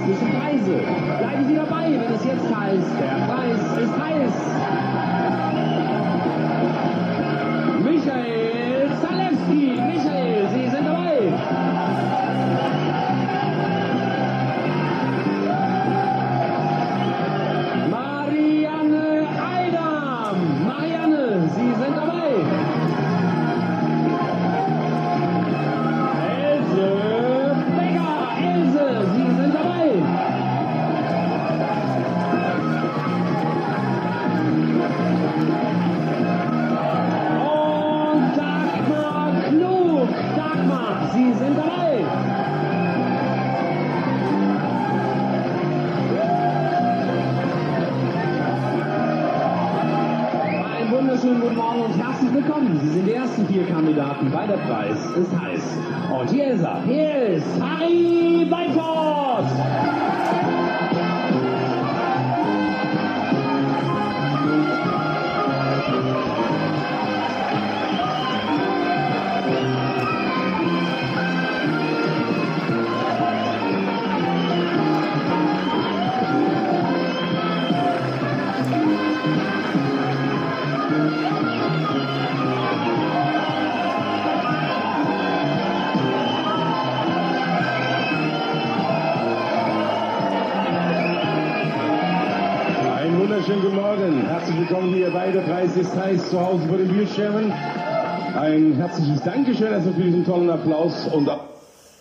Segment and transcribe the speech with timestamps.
[0.00, 0.80] fantastischen Preise.
[1.18, 5.59] Bleiben Sie dabei, wenn es jetzt heißt, der Preis ist heiß.
[52.82, 55.78] Sie sind die ersten vier Kandidaten bei der Preis ist heiß.
[56.18, 56.82] Und hier ist er.
[56.84, 59.69] Hier ist Harry Weinfurt.
[95.12, 97.50] Der Preis ist heiß zu Hause vor den Bildschirmen.
[97.52, 101.28] Ein herzliches Dankeschön also für diesen tollen Applaus und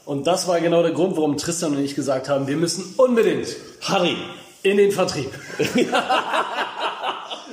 [0.06, 3.48] Und das war genau der Grund, warum Tristan und ich gesagt haben, wir müssen unbedingt
[3.82, 4.16] Harry
[4.62, 5.32] in den Vertrieb.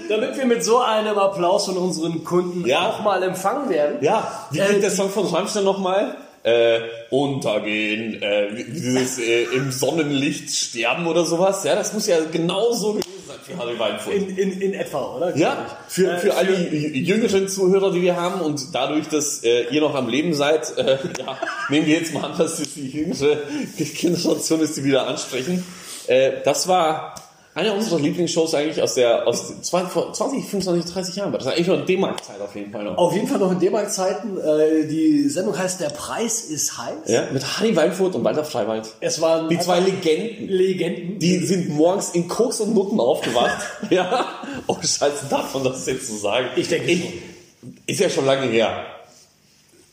[0.09, 2.89] Damit wir mit so einem Applaus von unseren Kunden Ja.
[2.89, 3.97] auch mal empfangen werden.
[4.03, 6.17] Ja, wie Äh, klingt der Song von Rammstein nochmal?
[6.45, 6.79] Äh,
[7.11, 11.65] untergehen, äh, dieses äh, im Sonnenlicht sterben oder sowas.
[11.65, 13.06] Ja, das muss ja genau so gewesen sein
[13.43, 14.15] für Harry Weinfurt.
[14.15, 15.37] In, in, in etwa, oder?
[15.37, 19.81] Ja, für, Äh, für alle jüngeren Zuhörer, die wir haben und dadurch, dass äh, ihr
[19.81, 21.39] noch am Leben seid, äh, ja,
[21.69, 23.39] nehmen wir jetzt mal an, dass das die jüngere
[23.77, 25.65] Generation ist, die wieder ansprechen.
[26.07, 27.15] Äh, das war
[27.57, 31.33] eine unserer Lieblingsshows eigentlich aus der aus den 20, vor 20, 25, 30 Jahren.
[31.33, 32.99] Das war eigentlich noch eine D-Mark-Zeit auf jeden Fall noch.
[32.99, 34.37] Auf jeden Fall noch in D-Mark-Zeiten.
[34.39, 37.09] Äh, die Sendung heißt Der Preis ist heiß.
[37.09, 38.89] Ja, mit Harry Weinfurt und Walter Freiwald.
[39.01, 40.49] Es waren Die zwei Legenden.
[40.49, 41.19] Legenden.
[41.19, 43.65] Die sind morgens in Koks und Nutten aufgewacht.
[43.91, 44.27] ja.
[44.67, 46.49] Oh, Scheiße, darf man das jetzt so sagen?
[46.57, 47.13] Ich denke schon.
[47.87, 48.85] Ist ja schon lange her.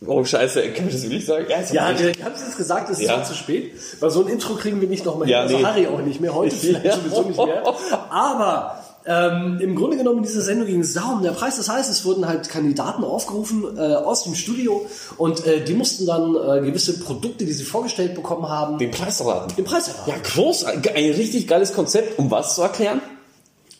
[0.07, 1.45] Oh, Scheiße, kann ich das wirklich sagen?
[1.49, 1.59] Ja,
[1.91, 3.23] Ja, wir haben es jetzt gesagt, es ist Ja.
[3.23, 3.71] zu spät.
[3.99, 5.47] Weil so ein Intro kriegen wir nicht nochmal Ja, hin.
[5.47, 5.63] Also nee.
[5.65, 6.33] Harry auch nicht mehr.
[6.33, 6.95] Heute vielleicht Ja.
[6.95, 7.63] sowieso nicht mehr.
[8.09, 11.91] Aber ähm, im Grunde genommen in dieser Sendung ging es darum, der Preis, das heißt,
[11.91, 14.85] es wurden halt Kandidaten aufgerufen äh, aus dem Studio
[15.17, 19.19] und äh, die mussten dann äh, gewisse Produkte, die sie vorgestellt bekommen haben, Den Preis
[19.19, 19.53] erraten.
[19.57, 20.09] den Preis erraten.
[20.09, 20.63] Ja, groß.
[20.63, 22.17] Ein richtig geiles Konzept.
[22.17, 23.01] Um was zu erklären?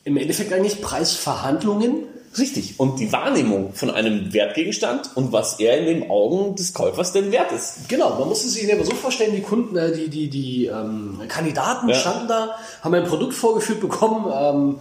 [0.03, 2.03] Im Endeffekt eigentlich Preisverhandlungen.
[2.38, 2.79] Richtig.
[2.79, 7.31] Und die Wahrnehmung von einem Wertgegenstand und was er in den Augen des Käufers denn
[7.31, 7.89] wert ist.
[7.89, 11.89] Genau, man musste sich aber so vorstellen, die Kunden, äh, die, die, die ähm, Kandidaten
[11.89, 11.95] Ja.
[11.95, 14.79] standen da, haben ein Produkt vorgeführt bekommen, ähm,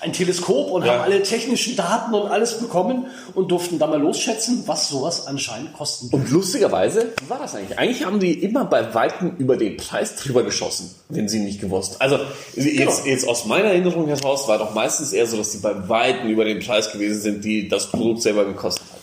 [0.00, 0.92] ein Teleskop und Ja.
[0.94, 5.72] haben alle technischen Daten und alles bekommen und durften da mal losschätzen, was sowas anscheinend
[5.72, 7.78] kosten Und lustigerweise, war das eigentlich?
[7.78, 11.96] Eigentlich haben die immer bei Weitem über den Preis drüber geschossen, wenn sie nicht gewusst.
[12.00, 12.18] Also
[12.54, 16.28] jetzt, jetzt aus meiner Erinnerung heraus war doch meistens eher so, dass die bei Weitem
[16.28, 18.98] über den Preis gewesen sind, die das Produkt selber gekostet hat.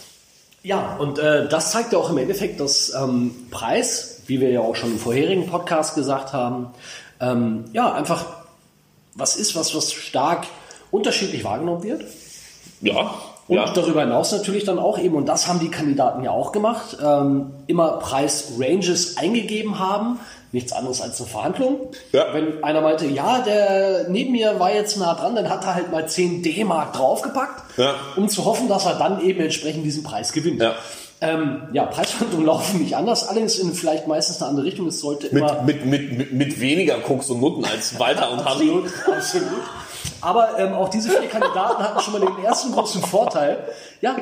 [0.63, 4.61] Ja, und äh, das zeigt ja auch im Endeffekt, dass ähm, Preis, wie wir ja
[4.61, 6.67] auch schon im vorherigen Podcast gesagt haben,
[7.19, 8.25] ähm, ja, einfach
[9.13, 10.45] was ist, was, was stark
[10.95, 12.03] unterschiedlich wahrgenommen wird.
[12.81, 13.13] Ja,
[13.47, 13.71] Und ja.
[13.73, 17.51] darüber hinaus natürlich dann auch eben, und das haben die Kandidaten ja auch gemacht, ähm,
[17.67, 20.19] immer Preisranges eingegeben haben.
[20.51, 21.91] Nichts anderes als eine Verhandlung.
[22.13, 22.33] Ja.
[22.33, 25.91] Wenn einer meinte, ja, der neben mir war jetzt nah dran, dann hat er halt
[25.91, 27.93] mal 10 D-Mark draufgepackt, Ja.
[28.15, 30.61] um zu hoffen, dass er dann eben entsprechend diesen Preis gewinnt.
[30.61, 30.75] Ja.
[31.27, 34.87] Ähm, ja, Preisverhandlungen laufen nicht anders, allerdings in vielleicht meistens eine andere Richtung.
[34.87, 38.45] Es sollte immer Mit, mit, mit, mit, mit weniger Koks und Nutten als Walter und
[38.45, 38.69] Harry.
[38.85, 39.63] Absolut, absolut.
[40.21, 43.59] Aber ähm, auch diese vier Kandidaten hatten schon mal den ersten großen Vorteil.
[44.01, 44.15] Ja,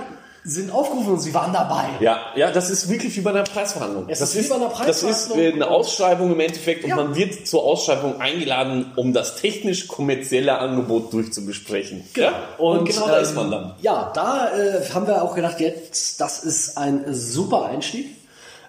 [0.45, 1.85] sind aufgerufen und sie waren dabei.
[2.01, 4.05] Ja, ja, das ist wirklich wie bei einer Preisverhandlung.
[4.09, 5.39] Es das ist wie bei einer Das ist Preisverhandlung.
[5.39, 6.97] äh, eine Ausschreibung im Endeffekt und Ja.
[6.97, 12.03] man wird zur Ausschreibung eingeladen, um das technisch-kommerzielle Angebot durchzubesprechen.
[12.17, 12.33] Ja?
[12.57, 13.75] Und, genau da ähm, ist man dann.
[13.81, 18.07] Ja, da äh, haben wir auch gedacht, jetzt, das ist ein super Einstieg,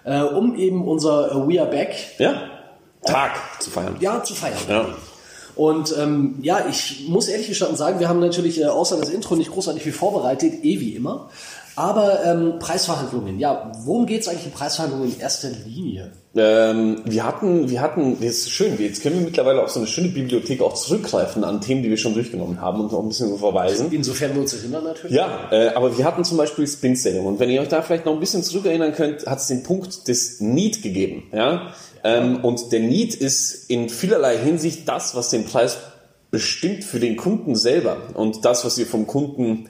[0.05, 2.41] äh, um eben unser äh, We Are Back Ja?
[3.05, 3.97] Tag zu feiern.
[3.99, 4.57] ja, zu feiern.
[4.69, 4.85] Ja.
[5.55, 9.35] Und ähm, ja, ich muss ehrlich gestanden sagen, wir haben natürlich äh, außer das Intro
[9.35, 11.29] nicht großartig viel vorbereitet, eh wie immer.
[11.75, 16.11] Aber ähm, Preisverhandlungen, ja, worum geht es eigentlich in Preisverhandlungen in erster Linie?
[16.37, 19.87] Ähm, wir hatten, wir hatten, das ist schön, jetzt können wir mittlerweile auf so eine
[19.87, 23.29] schöne Bibliothek auch zurückgreifen an Themen, die wir schon durchgenommen haben und noch ein bisschen
[23.29, 23.87] so verweisen.
[23.91, 25.15] Insofern wir uns erinnern natürlich.
[25.15, 28.05] Ja, äh, aber wir hatten zum Beispiel Spin Selling und wenn ihr euch da vielleicht
[28.05, 31.23] noch ein bisschen zurückerinnern könnt, hat es den Punkt des Need gegeben.
[31.33, 31.73] Ja?
[32.03, 35.77] Ähm, und der Need ist in vielerlei Hinsicht das, was den Preis
[36.31, 39.69] bestimmt für den Kunden selber und das, was ihr vom Kunden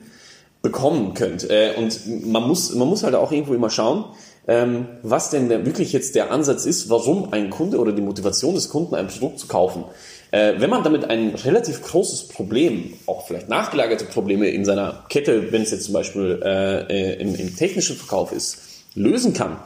[0.65, 1.47] bekommen könnt.
[1.49, 4.05] Äh, und man muss, man muss halt auch irgendwo immer schauen,
[4.47, 8.69] ähm, was denn wirklich jetzt der Ansatz ist, warum ein Kunde oder die Motivation des
[8.69, 9.83] Kunden ein Produkt zu kaufen.
[10.31, 15.51] Äh, wenn man damit ein relativ großes Problem, auch vielleicht nachgelagerte Probleme in seiner Kette,
[15.51, 18.57] wenn es jetzt zum Beispiel äh, äh im, im technischen Verkauf ist,
[18.95, 19.57] lösen kann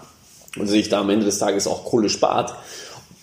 [0.57, 2.55] und sich da am Ende des Tages auch Kohle spart,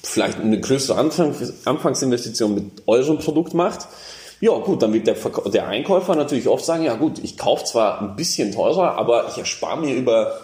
[0.03, 1.35] vielleicht eine größere Anfang,
[1.67, 3.87] Anfangsinvestition mit eurem Produkt macht,
[4.41, 7.65] ja, gut, dann wird der, Verk der Einkäufer natürlich oft sagen, ja gut, ich kaufe
[7.65, 10.41] zwar ein bisschen teurer, aber ich erspare mir über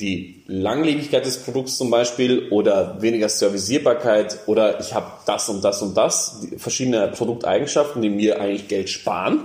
[0.00, 5.80] die Langlebigkeit des Produkts zum Beispiel oder weniger Servicierbarkeit oder ich habe das und das
[5.80, 9.40] und das, verschiedene Produkteigenschaften, die mir eigentlich Geld sparen,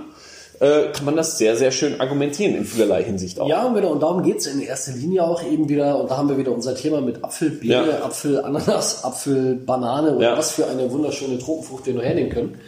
[0.59, 3.47] äh, kann man das sehr, sehr schön argumentieren in vielerlei Hinsicht auch.
[3.47, 6.27] Ja, und, genau, und darum geht's in erster Linie auch eben wieder, und da haben
[6.27, 8.03] wir wieder unser Thema mit Apfel, Birne, ja.
[8.03, 10.37] Apfel, Ananas, Apfel, Banane und ja.
[10.37, 12.59] was für eine wunderschöne Tropenfrucht wir nur hernehmen können.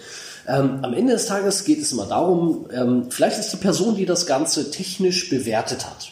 [0.47, 4.05] Ähm, am Ende des Tages geht es immer darum, ähm, vielleicht ist die Person, die
[4.05, 6.09] das Ganze technisch bewertet hat,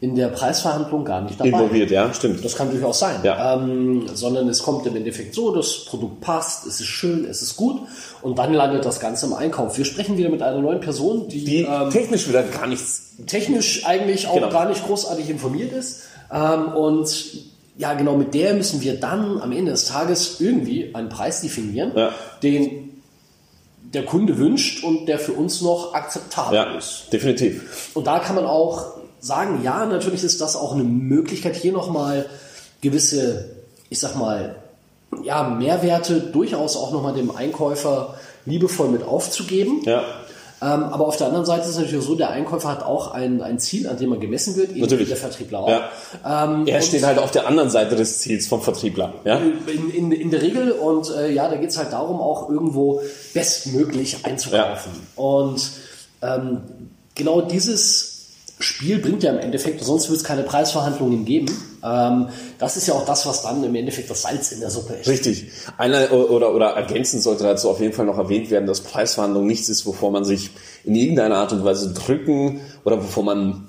[0.00, 1.48] in der Preisverhandlung gar nicht dabei.
[1.48, 2.44] Involviert, ja, stimmt.
[2.44, 3.16] Das kann durchaus sein.
[3.24, 3.54] Ja.
[3.54, 7.56] Ähm, sondern es kommt im Endeffekt so, das Produkt passt, es ist schön, es ist
[7.56, 7.80] gut
[8.22, 9.76] und dann landet das Ganze im Einkauf.
[9.76, 13.14] Wir sprechen wieder mit einer neuen Person, die, die ähm, technisch wieder gar nichts.
[13.26, 14.50] Technisch eigentlich auch genau.
[14.50, 16.02] gar nicht großartig informiert ist.
[16.32, 17.08] Ähm, und
[17.78, 21.92] ja, genau mit der müssen wir dann am Ende des Tages irgendwie einen Preis definieren,
[21.94, 22.10] ja.
[22.42, 22.85] den
[23.92, 27.08] der Kunde wünscht und der für uns noch akzeptabel ja, ist.
[27.12, 27.90] Definitiv.
[27.94, 32.26] Und da kann man auch sagen, ja, natürlich ist das auch eine Möglichkeit, hier nochmal
[32.80, 33.50] gewisse,
[33.88, 34.56] ich sag mal,
[35.22, 39.82] ja, Mehrwerte durchaus auch nochmal dem Einkäufer liebevoll mit aufzugeben.
[39.84, 40.04] Ja.
[40.62, 43.42] Ähm, aber auf der anderen Seite ist es natürlich so, der Einkäufer hat auch ein,
[43.42, 45.68] ein Ziel, an dem er gemessen wird, eben der Vertriebler auch.
[45.68, 45.90] Ja.
[46.24, 49.12] Ähm, er steht halt auf der anderen Seite des Ziels vom Vertriebler.
[49.24, 49.38] Ja?
[49.38, 53.02] In, in, in der Regel und äh, ja, da geht es halt darum, auch irgendwo
[53.34, 54.92] bestmöglich einzukaufen.
[54.94, 55.22] Ja.
[55.22, 55.70] Und
[56.22, 56.62] ähm,
[57.14, 58.16] genau dieses
[58.58, 61.46] Spiel bringt ja im Endeffekt, sonst wird es keine Preisverhandlungen geben.
[61.86, 62.28] Ähm,
[62.58, 65.08] das ist ja auch das, was dann im Endeffekt das Salz in der Suppe ist.
[65.08, 65.50] Richtig.
[65.78, 69.68] Einer oder, oder ergänzend sollte dazu auf jeden Fall noch erwähnt werden, dass Preisverhandlungen nichts
[69.68, 70.50] ist, wovor man sich
[70.84, 73.66] in irgendeiner Art und Weise drücken oder wovor man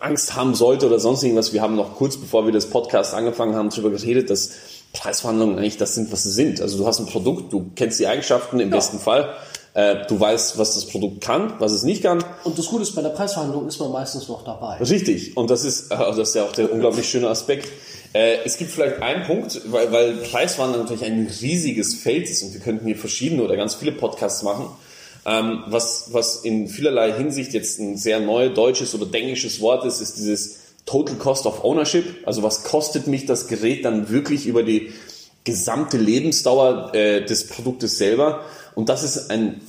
[0.00, 1.52] Angst haben sollte oder sonst irgendwas.
[1.52, 4.50] Wir haben noch kurz bevor wir das Podcast angefangen haben, darüber geredet, dass
[4.94, 6.60] Preisverhandlungen eigentlich das sind, was sie sind.
[6.60, 8.76] Also du hast ein Produkt, du kennst die Eigenschaften im ja.
[8.76, 9.34] besten Fall
[9.74, 12.22] äh, du weißt, was das Produkt kann, was es nicht kann.
[12.44, 14.76] Und das Gute ist, bei der Preisverhandlung ist man meistens noch dabei.
[14.78, 15.36] Richtig.
[15.36, 17.68] Und das ist, also das ist ja auch der unglaublich schöne Aspekt.
[18.12, 22.52] Äh, es gibt vielleicht einen Punkt, weil, weil Preisverhandlung natürlich ein riesiges Feld ist und
[22.52, 24.66] wir könnten hier verschiedene oder ganz viele Podcasts machen.
[25.24, 30.00] Ähm, was, was in vielerlei Hinsicht jetzt ein sehr neu deutsches oder englisches Wort ist,
[30.00, 32.04] ist dieses Total Cost of Ownership.
[32.26, 34.92] Also was kostet mich das Gerät dann wirklich über die
[35.44, 38.42] gesamte Lebensdauer äh, des Produktes selber?
[38.74, 39.60] Und das ist ein,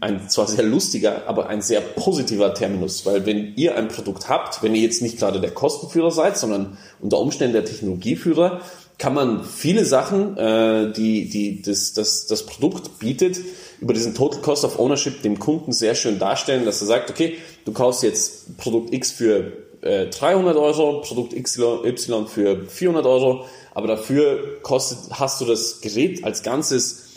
[0.00, 4.62] ein zwar sehr lustiger, aber ein sehr positiver Terminus, weil wenn ihr ein Produkt habt,
[4.62, 8.62] wenn ihr jetzt nicht gerade der Kostenführer seid, sondern unter Umständen der Technologieführer,
[8.96, 13.38] kann man viele Sachen, äh, die, die das, das, das Produkt bietet,
[13.80, 17.38] über diesen Total Cost of Ownership dem Kunden sehr schön darstellen, dass er sagt, okay,
[17.64, 23.88] du kaufst jetzt Produkt X für äh, 300 Euro, Produkt Y für 400 Euro, aber
[23.88, 27.10] dafür kostet, hast du das Gerät als Ganzes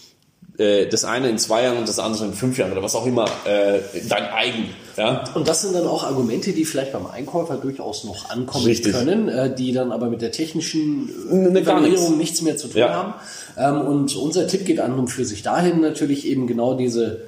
[0.57, 3.05] äh, das eine in zwei Jahren und das andere in fünf Jahren oder was auch
[3.05, 4.65] immer äh, dein eigen.
[4.97, 5.23] Ja?
[5.33, 8.93] Und das sind dann auch Argumente, die vielleicht beim Einkäufer durchaus noch ankommen Richtig.
[8.93, 12.93] können, äh, die dann aber mit der technischen ne, Evaluierung nichts mehr zu tun ja.
[12.93, 13.13] haben.
[13.57, 17.21] Ähm, und unser Tipp geht an und für sich dahin natürlich eben genau diese,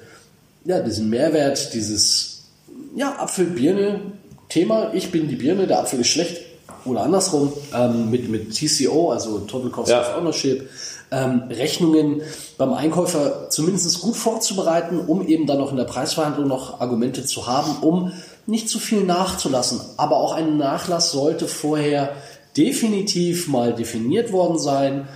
[0.63, 2.43] ja, diesen Mehrwert, dieses
[2.95, 3.15] ja,
[4.45, 4.93] Apfel-Birne-Thema.
[4.93, 6.41] Ich bin die Birne, der Apfel ist schlecht.
[6.85, 10.01] Oder andersrum, ähm, mit, mit TCO, also Total Cost ja.
[10.01, 10.69] of Ownership,
[11.11, 12.21] ähm, Rechnungen
[12.57, 17.47] beim Einkäufer zumindest gut vorzubereiten, um eben dann noch in der Preisverhandlung noch Argumente zu
[17.47, 18.11] haben, um
[18.45, 19.81] nicht zu viel nachzulassen.
[19.97, 22.11] Aber auch ein Nachlass sollte vorher
[22.55, 25.07] definitiv mal definiert worden sein,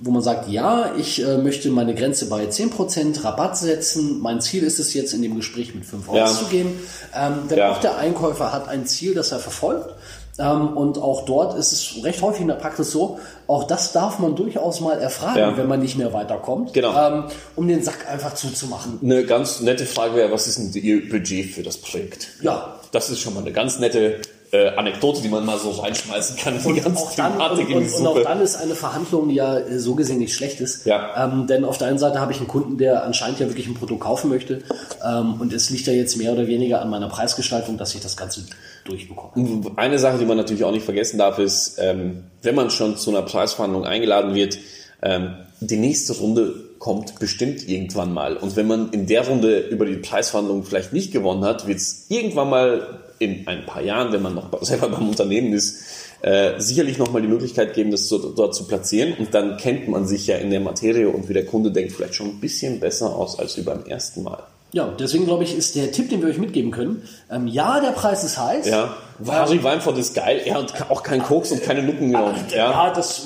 [0.00, 4.20] wo man sagt, ja, ich äh, möchte meine Grenze bei 10% Rabatt setzen.
[4.20, 6.24] Mein Ziel ist es jetzt in dem Gespräch mit 5 ja.
[6.24, 6.68] auszugehen.
[7.16, 7.72] Ähm, denn ja.
[7.72, 9.94] auch der Einkäufer hat ein Ziel, das er verfolgt.
[10.38, 14.20] Ähm, und auch dort ist es recht häufig in der Praxis so, auch das darf
[14.20, 15.56] man durchaus mal erfragen, ja.
[15.56, 16.94] wenn man nicht mehr weiterkommt, genau.
[16.96, 17.24] ähm,
[17.56, 19.00] um den Sack einfach zuzumachen.
[19.02, 22.28] Eine ganz nette Frage wäre, was ist denn Ihr Budget für das Projekt?
[22.40, 22.76] Ja.
[22.92, 24.20] Das ist schon mal eine ganz nette
[24.52, 26.58] äh, Anekdote, die man mal so reinschmeißen kann.
[26.62, 29.94] Die ganze auch dann, und, und, und auch dann ist eine Verhandlung ja äh, so
[29.94, 30.86] gesehen nicht schlecht ist.
[30.86, 31.24] Ja.
[31.24, 33.74] Ähm, denn auf der einen Seite habe ich einen Kunden, der anscheinend ja wirklich ein
[33.74, 34.62] Produkt kaufen möchte.
[35.04, 38.16] Ähm, und es liegt ja jetzt mehr oder weniger an meiner Preisgestaltung, dass ich das
[38.16, 38.42] Ganze
[38.84, 39.72] durchbekomme.
[39.76, 43.10] Eine Sache, die man natürlich auch nicht vergessen darf, ist, ähm, wenn man schon zu
[43.10, 44.58] einer Preisverhandlung eingeladen wird,
[45.02, 48.36] ähm, die nächste Runde kommt bestimmt irgendwann mal.
[48.36, 52.06] Und wenn man in der Runde über die Preisverhandlung vielleicht nicht gewonnen hat, wird es
[52.08, 55.78] irgendwann mal in ein paar Jahren, wenn man noch selber beim Unternehmen ist,
[56.22, 59.14] äh, sicherlich nochmal die Möglichkeit geben, das so, dort zu platzieren.
[59.18, 62.14] Und dann kennt man sich ja in der Materie und wie der Kunde denkt vielleicht
[62.14, 64.42] schon ein bisschen besser aus als wie beim ersten Mal.
[64.72, 67.92] Ja, deswegen glaube ich, ist der Tipp, den wir euch mitgeben können, ähm, ja, der
[67.92, 68.68] Preis ist heiß.
[68.68, 68.94] Ja,
[69.26, 70.42] Harry Weinfurt ist geil.
[70.44, 72.34] Er hat auch keinen Koks und keine Nutten genommen.
[72.50, 73.22] Ja, Ja, das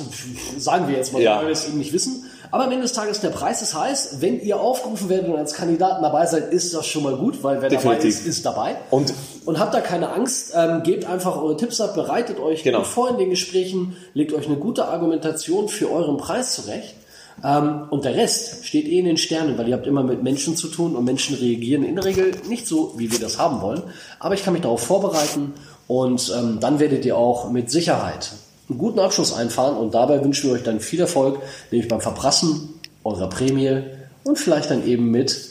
[0.58, 1.38] sagen wir jetzt mal, Ja.
[1.38, 2.24] weil wir es eben nicht wissen.
[2.52, 4.16] Aber am Ende des Tages, der Preis ist heiß.
[4.20, 7.62] Wenn ihr aufgerufen werdet und als Kandidaten dabei seid, ist das schon mal gut, weil
[7.62, 8.20] wer dabei Definitiv.
[8.20, 8.76] ist, ist dabei.
[8.90, 9.12] Und
[9.46, 12.84] Und habt da keine Angst, ähm, gebt einfach eure Tipps ab, bereitet euch Genau.
[12.84, 16.94] vor in den Gesprächen, legt euch eine gute Argumentation für euren Preis zurecht.
[17.42, 20.54] Ähm, und der Rest steht eh in den Sternen, weil ihr habt immer mit Menschen
[20.54, 23.82] zu tun und Menschen reagieren in der Regel nicht so, wie wir das haben wollen.
[24.20, 25.54] Aber ich kann mich darauf vorbereiten
[25.88, 28.30] und ähm, dann werdet ihr auch mit Sicherheit
[28.72, 32.80] einen guten Abschluss einfahren und dabei wünschen wir euch dann viel Erfolg, nämlich beim Verprassen
[33.04, 33.82] eurer Prämie
[34.24, 35.48] und vielleicht dann eben mit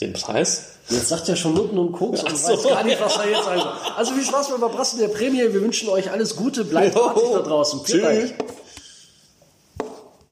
[0.00, 0.68] den Preis?
[0.88, 3.30] Jetzt sagt er schon Nutten und Koks und Ach weiß so, gar nicht, was er
[3.30, 3.66] jetzt sagt.
[3.96, 5.38] Also viel Spaß beim Verprassen der Prämie.
[5.38, 6.64] Wir wünschen euch alles Gute.
[6.64, 7.84] Bleibt artig da draußen.
[7.84, 8.32] Tschüss.